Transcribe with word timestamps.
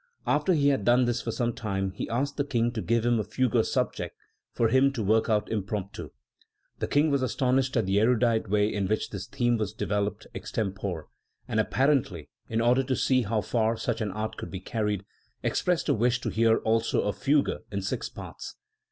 After 0.25 0.53
he 0.55 0.69
had 0.69 0.83
done 0.83 1.05
this 1.05 1.21
for 1.21 1.29
some 1.31 1.53
time, 1.53 1.91
he 1.91 2.09
asked 2.09 2.35
the 2.35 2.43
King 2.43 2.71
to 2.71 2.81
give 2.81 3.05
him 3.05 3.19
a 3.19 3.23
fugue 3.23 3.63
subject, 3.63 4.17
for 4.51 4.69
him 4.69 4.91
to 4.93 5.03
work 5.03 5.29
out 5.29 5.47
impromptu. 5.51 6.09
The 6.79 6.87
King 6.87 7.11
was 7.11 7.21
astonished 7.21 7.77
at 7.77 7.85
the 7.85 7.99
erudite 7.99 8.49
way 8.49 8.73
in 8.73 8.87
which 8.87 9.09
his 9.09 9.27
theme 9.27 9.57
was 9.59 9.73
developed 9.73 10.25
extempore, 10.33 11.05
and, 11.47 11.59
apparently 11.59 12.31
in 12.49 12.61
order 12.61 12.81
to 12.81 12.95
see 12.95 13.21
how 13.21 13.41
far 13.41 13.77
such 13.77 14.01
an 14.01 14.09
art 14.11 14.37
could 14.37 14.49
be 14.49 14.59
carried, 14.59 15.05
expressed 15.43 15.87
a 15.87 15.93
wish 15.93 16.19
to 16.21 16.29
hear 16.29 16.57
also 16.57 17.03
a 17.03 17.13
fugue 17.13 17.51
in 17.71 17.83
six 17.83 18.09
parts. 18.09 18.55